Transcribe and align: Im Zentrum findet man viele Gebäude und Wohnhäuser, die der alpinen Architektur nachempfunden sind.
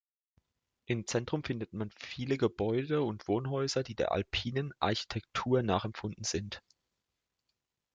Im 0.87 1.05
Zentrum 1.05 1.43
findet 1.43 1.73
man 1.73 1.91
viele 1.91 2.39
Gebäude 2.39 3.03
und 3.03 3.27
Wohnhäuser, 3.27 3.83
die 3.83 3.93
der 3.93 4.11
alpinen 4.11 4.73
Architektur 4.79 5.61
nachempfunden 5.61 6.23
sind. 6.23 6.63